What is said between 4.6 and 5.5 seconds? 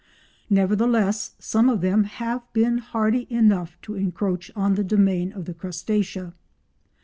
the domain of